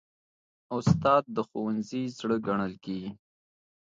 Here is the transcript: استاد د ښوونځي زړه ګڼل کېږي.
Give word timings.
استاد 0.75 1.23
د 1.35 1.37
ښوونځي 1.47 2.03
زړه 2.17 2.37
ګڼل 2.47 2.73
کېږي. 2.83 3.11